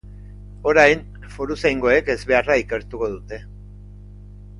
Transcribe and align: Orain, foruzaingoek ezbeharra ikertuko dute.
Orain, 0.69 1.03
foruzaingoek 1.35 2.09
ezbeharra 2.13 2.57
ikertuko 2.63 3.11
dute. 3.13 3.39